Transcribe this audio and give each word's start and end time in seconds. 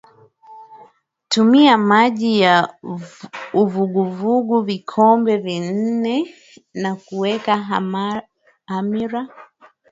tumia 1.29 1.77
maji 1.77 2.39
ya 2.39 2.77
uvuguvugu 3.53 4.61
vikombe 4.61 5.37
vinne 5.37 6.35
na 6.73 6.97
weka 7.19 7.57
hamira 8.67 9.27